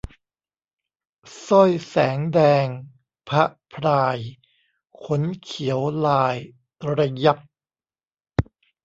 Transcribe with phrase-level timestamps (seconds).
[1.47, 2.67] สร้อยแสงแดง
[3.29, 4.17] พะพราย
[5.03, 6.35] ขนเขียวลาย
[6.99, 7.37] ระยับ